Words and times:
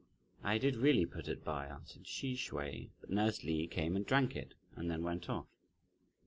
"I 0.43 0.57
did 0.57 0.77
really 0.77 1.05
put 1.05 1.27
it 1.27 1.43
by," 1.43 1.67
answered 1.67 2.07
Hsi 2.07 2.33
Hsüeh, 2.35 2.89
"but 3.01 3.11
nurse 3.11 3.43
Li 3.43 3.67
came 3.67 3.95
and 3.95 4.03
drank 4.03 4.35
it, 4.35 4.55
and 4.75 4.89
then 4.89 5.03
went 5.03 5.29
off." 5.29 5.45